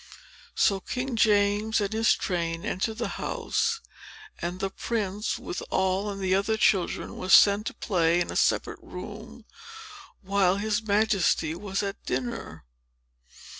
So 0.55 0.79
King 0.79 1.15
James 1.15 1.79
and 1.79 1.93
his 1.93 2.15
train 2.15 2.65
entered 2.65 2.97
the 2.97 3.07
house; 3.21 3.81
and 4.41 4.59
the 4.59 4.71
prince, 4.71 5.37
with 5.37 5.61
Noll 5.71 6.09
and 6.09 6.21
some 6.27 6.33
other 6.39 6.57
children, 6.57 7.17
was 7.17 7.35
sent 7.35 7.67
to 7.67 7.75
play 7.75 8.19
in 8.19 8.31
a 8.31 8.35
separate 8.35 8.81
room 8.81 9.45
while 10.23 10.57
his 10.57 10.81
Majesty 10.81 11.53
was 11.53 11.83
at 11.83 12.03
dinner. 12.03 12.65